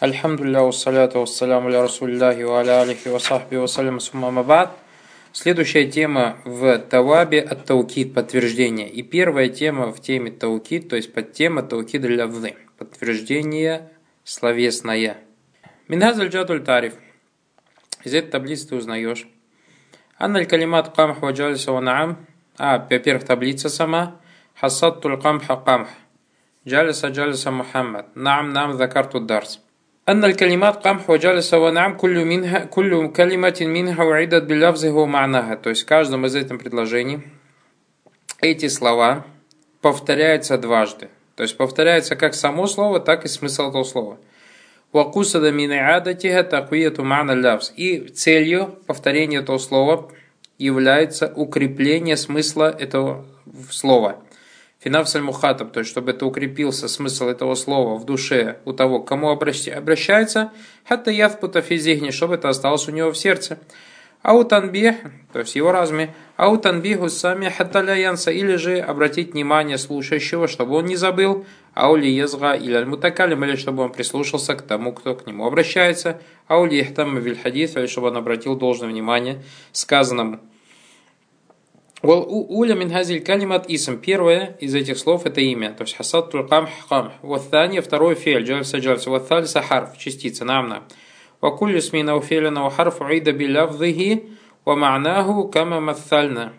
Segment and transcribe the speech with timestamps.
[0.00, 3.10] الحمد لله، والصلاة والسلام على رسول الله وعلى آله
[5.32, 8.88] Следующая тема в توابع это توكيد, подтверждение.
[8.88, 13.90] И первая тема в теме توكيد, то есть под тема توكيد لفظي, подтверждение
[14.24, 15.18] словесное.
[15.86, 16.94] من هذا الجدول تعرف.
[18.02, 19.28] Из этой таблицы ты узнаешь.
[20.16, 21.72] أن الكلمات قمح وجلس.
[22.56, 24.16] А, во-первых, таблица сама.
[24.58, 25.90] حصدت القمح القمح.
[26.66, 28.16] Джалиса джалиса Мухаммад.
[28.16, 29.60] Наам наам закарту дарс.
[30.09, 35.55] أن الكلمات قمح وجلس ونعم كل منها كل كلمة منها وعدت بلفظه ومعناها.
[35.55, 37.23] То есть в каждом из этих предложений
[38.39, 39.25] эти слова
[39.81, 41.09] повторяются дважды.
[41.35, 44.17] То есть повторяется как само слово, так и смысл этого слова.
[44.93, 47.73] Вакусада минаадатиха такуету мана лявс.
[47.75, 50.11] И целью повторения этого слова
[50.57, 53.25] является укрепление смысла этого
[53.69, 54.17] слова.
[54.82, 59.08] Финавсаль мухатаб, то есть чтобы это укрепился смысл этого слова в душе у того, к
[59.08, 60.52] кому обращается,
[60.88, 63.58] хатта яфпута физихни, чтобы это осталось у него в сердце.
[64.22, 64.96] Аутанбих,
[65.32, 70.96] то есть его разуме, аутанбиху сами хатталяянса, или же обратить внимание слушающего, чтобы он не
[70.96, 71.44] забыл,
[71.74, 76.80] аули езга или аль-мутакалим, или чтобы он прислушался к тому, кто к нему обращается, аули
[76.80, 80.40] ихтам виль хадис, или чтобы он обратил должное внимание сказанному.
[82.01, 83.97] Уля мин хазиль калимат исм.
[83.97, 85.73] Первое из этих слов это имя.
[85.73, 87.13] То есть хасад тулкам хкам.
[87.21, 88.43] Ваттани второй фель.
[88.43, 89.09] Джальса джальса.
[89.09, 89.97] Ваттальса харф.
[89.97, 90.45] Частица.
[90.45, 90.83] Намна.
[91.41, 94.19] وكل اسم أو فعل أو حرف عيد بلفظه
[94.65, 96.53] ومعناه كما مثلنا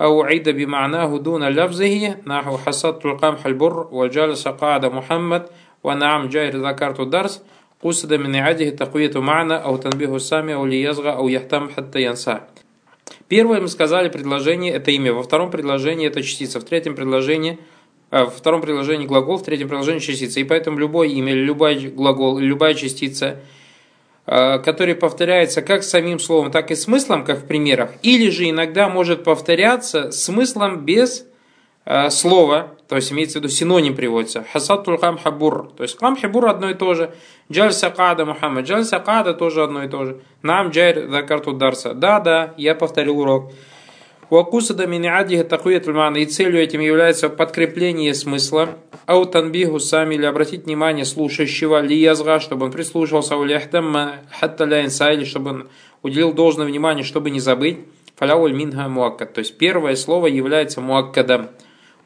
[0.00, 5.46] أو عيد بمعناه دون لفظه نحو حصدت القمح البر وجلس قاعد محمد
[5.84, 7.42] ونعم جائر ذكرت الدرس
[7.82, 12.40] قصد من إعاده تقوية معنى أو تنبيه السامع أو ليصغى أو يهتم حتى ينساه
[13.31, 15.13] Первое мы сказали предложение– это имя.
[15.13, 16.59] Во втором предложении– это частица.
[16.59, 17.59] В третьем предложении
[18.09, 20.41] а, во втором предложении глагол, в третьем предложении частица.
[20.41, 23.39] И поэтому любое имя, любой глагол, любая частица,
[24.25, 28.89] а, который повторяется как самим словом, так и смыслом, как в примерах, или же иногда
[28.89, 31.25] может повторяться смыслом без
[31.85, 34.45] а, слова, то есть имеется в виду синоним приводится.
[34.51, 35.71] Хасатуль хам хабур.
[35.77, 37.13] То есть хам хабур одно и то же.
[37.49, 38.65] Джаль сакада Мухаммад.
[38.65, 40.19] Джаль сакада тоже одно и то же.
[40.41, 41.93] Нам джайр закарту дарса.
[41.93, 43.53] Да, да, я повторил урок.
[44.29, 48.71] Уакусада миниадиха такует И целью этим является подкрепление смысла.
[49.05, 55.23] Аутанбиху сами или обратить внимание слушающего ли язга, чтобы он прислушивался у ляхдамма хатта или
[55.23, 55.69] чтобы он
[56.01, 57.77] уделил должное внимание, чтобы не забыть.
[58.17, 59.33] Фаляуль минха муаккад.
[59.33, 61.51] То есть первое слово является муаккадом.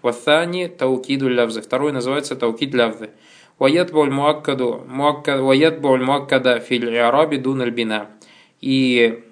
[0.06, 1.62] Ваthani таукиду лявзы.
[1.62, 3.10] Второй называется таукид лявзы.
[3.58, 8.10] Ваятбуль муаккаду ваятбуль муаккада филь араби дун альбина.
[8.62, 9.24] И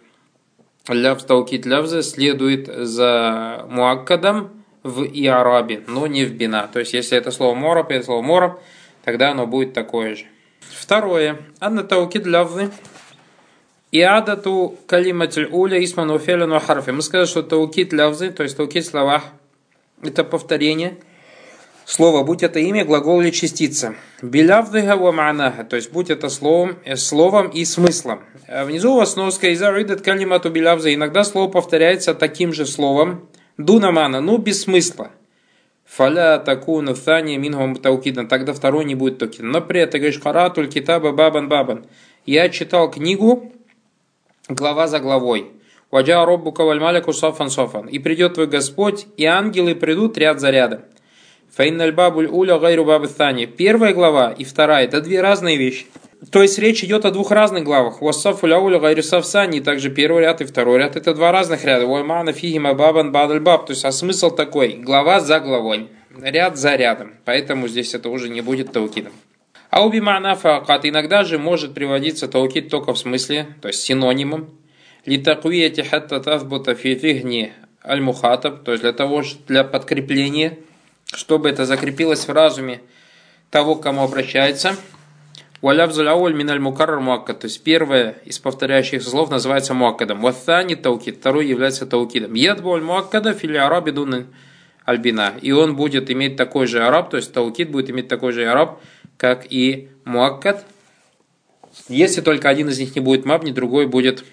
[0.88, 6.70] лявз таукид лявзы следует за муаккадом в иарабе, но не в бина.
[6.72, 8.62] То есть, если это слово мораб, это слово мораб,
[9.04, 10.26] тогда оно будет такое же.
[10.60, 11.38] Второе.
[11.60, 12.70] Анна таукид лявзы.
[13.92, 16.90] Иадату калиматиль уля исман уфелен харфи.
[16.90, 19.24] Мы сказали, что таукид лявзы, то есть таукид словах,
[20.08, 20.98] это повторение
[21.86, 23.96] слова, будь это имя, глагол или частица.
[24.22, 28.22] Белявдыга ва то есть будь это словом, э, словом и смыслом.
[28.48, 29.60] А внизу у вас сноска из
[30.02, 30.94] калимату белявза.
[30.94, 33.28] Иногда слово повторяется таким же словом.
[33.58, 35.12] Дунамана, ну без смысла.
[35.86, 38.28] Фаля такуну thани минхум таукидан.
[38.28, 39.52] Тогда второй не будет таукидан.
[39.52, 41.86] Например, ты говоришь харатуль китаба бабан бабан.
[42.26, 43.52] Я читал книгу
[44.48, 45.52] глава за главой.
[45.94, 47.86] Ваджа роббу кавальмаляку софан софан.
[47.86, 50.80] И придет твой Господь, и ангелы придут ряд за рядом.
[51.56, 53.08] Фаинналь бабуль уля гайру бабы.
[53.46, 55.86] Первая глава и вторая– это две разные вещи.
[56.32, 58.02] То есть речь идет о двух разных главах.
[58.02, 59.60] Уассаф уля гайру савсани.
[59.60, 61.86] Также первый ряд и второй ряд– это два разных ряда.
[61.86, 63.68] Уаймана фигима бабан бадаль баб.
[63.68, 65.90] То есть а смысл такой– глава за главой.
[66.20, 67.14] Ряд за рядом.
[67.24, 69.14] Поэтому здесь это уже не будет таукидом.
[69.70, 74.50] А уби факат иногда же может приводиться таукид только в смысле, то есть синонимом,
[75.06, 77.52] литакуяти хатта тазбута фи фигни
[77.86, 80.58] аль-мухатаб, то есть для того, для подкрепления,
[81.06, 82.82] чтобы это закрепилось в разуме
[83.50, 84.76] того, к кому обращается.
[85.62, 90.26] Валявзуляуль миналь мукарр муаккад, то есть первое из повторяющих слов называется муаккадом.
[90.26, 92.34] Ваthani таукид, второй является таукидом.
[92.34, 94.28] Ядбуль муаккада фили араби дун
[94.84, 95.34] альбина.
[95.42, 98.82] И он будет иметь такой же араб, то есть таукид будет иметь такой же араб,
[99.16, 100.66] как и муаккад.
[101.88, 104.26] Если только один из них не будет мабни, другой будет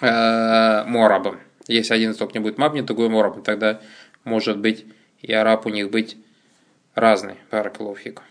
[0.00, 1.38] морабом.
[1.66, 3.42] Если один из топ не будет мабни, другой морабом.
[3.42, 3.80] Тогда
[4.24, 4.86] может быть
[5.20, 6.16] и араб у них быть
[6.94, 7.34] разный.
[7.50, 8.22] Баракалуфику.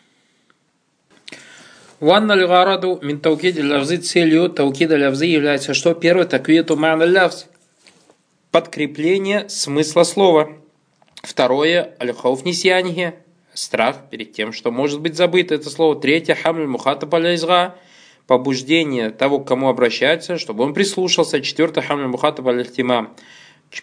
[1.99, 5.95] Ванна льгараду мин таукиди лявзы целью таукида лявзы является что?
[5.95, 7.47] Первое, таквиету мана лявз.
[8.51, 10.49] Подкрепление смысла слова.
[11.23, 12.43] Второе, аль-хауф.
[13.53, 15.99] Страх перед тем, что может быть забыто это слово.
[15.99, 17.75] Третье, хамль мухата паляйзга
[18.27, 21.41] побуждение того, к кому обращается, чтобы он прислушался.
[21.41, 22.65] Четвертое хамль мухатаб аль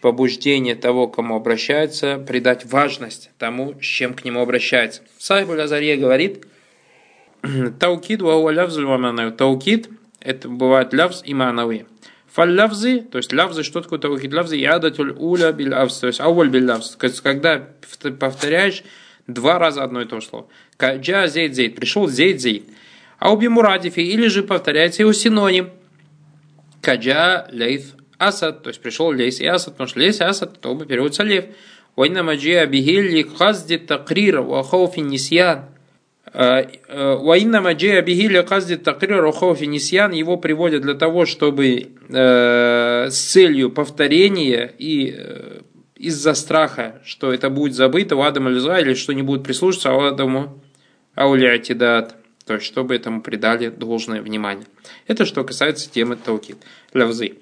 [0.00, 5.02] побуждение того, к кому обращается, придать важность тому, с чем к нему обращается.
[5.19, 6.46] Сайб Азария говорит,
[7.79, 9.88] таукид ва лявзуль Таукид–
[10.20, 11.87] это бывает лявз и мановые.
[12.32, 14.56] Фаллявзы, то есть лявзы, что такое таукид лявзы?
[14.56, 16.97] Ядатуль уля биль то есть ауль биль лявз.
[17.23, 17.69] Когда
[18.19, 18.82] повторяешь
[19.29, 20.49] два раза одно и то же слово.
[20.82, 22.64] Джа зейд зейд, пришел зейд зейд.
[23.25, 25.71] А уби мурадифи, или же повторяется его синоним.
[26.82, 30.73] Каджа лейф асад, то есть пришел лейс и асад, потому что лейс и асад, то
[30.73, 31.47] оба переводятся лев.
[31.97, 35.65] Вайна маджия бихилли казди такрир ва хауфи нисьян.
[36.35, 43.71] Ваинна маджия бихили казди такрир рухофи нисьян его приводят для того, чтобы э, с целью
[43.71, 45.61] повторения и э,
[45.97, 50.09] из-за страха, что это будет забыто у Адама Лиза или что не будет прислушаться а
[50.09, 50.62] Адаму
[51.15, 54.67] Ауляатидат, то есть чтобы этому придали должное внимание.
[55.06, 56.58] Это что касается темы Таукид,
[56.93, 57.35] лявзы.